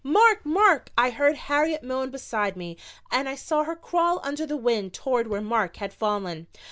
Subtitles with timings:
[0.03, 0.43] "Mark!
[0.43, 2.75] Mark!" I heard Harriet moan beside me
[3.11, 6.47] and I saw her crawl under the wind toward where Mark had fallen.